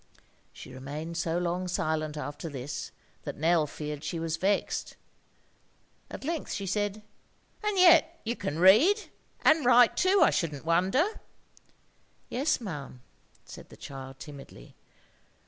She 0.51 0.73
remained 0.73 1.15
so 1.15 1.37
long 1.37 1.67
silent 1.67 2.17
after 2.17 2.49
this 2.49 2.91
that 3.21 3.37
Nell 3.37 3.67
feared 3.67 4.03
she 4.03 4.19
was 4.19 4.35
vexed. 4.35 4.95
At 6.09 6.23
length 6.23 6.51
she 6.53 6.65
said,— 6.65 7.03
"And 7.63 7.77
yet 7.77 8.19
you 8.23 8.35
can 8.35 8.57
read. 8.57 9.11
And 9.41 9.63
write 9.63 9.95
too, 9.95 10.21
I 10.23 10.31
shouldn't 10.31 10.65
wonder?" 10.65 11.05
"Yes, 12.29 12.59
ma'am," 12.59 13.03
said 13.45 13.69
the 13.69 13.77
child 13.77 14.17
timidly. 14.17 14.73